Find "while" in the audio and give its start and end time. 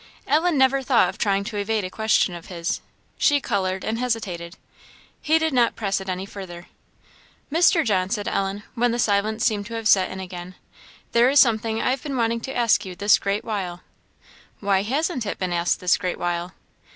13.45-13.83, 16.17-16.55